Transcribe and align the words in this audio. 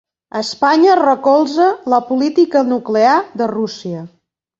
Espanya 0.37 0.93
recolza 0.99 1.67
la 1.93 1.99
política 2.07 2.63
nuclear 2.71 3.13
de 3.43 3.49
Rússia 3.53 4.03